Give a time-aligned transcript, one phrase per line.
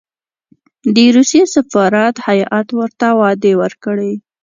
[0.95, 4.13] د روسیې سفارت هېئت ورته وعدې ورکړې.